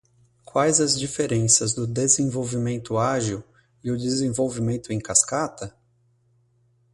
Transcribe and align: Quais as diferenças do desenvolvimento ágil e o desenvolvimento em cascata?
Quais 0.45 0.81
as 0.81 0.97
diferenças 0.99 1.75
do 1.75 1.85
desenvolvimento 1.85 2.97
ágil 2.97 3.43
e 3.83 3.91
o 3.91 3.97
desenvolvimento 3.99 4.91
em 4.91 4.99
cascata? 4.99 5.77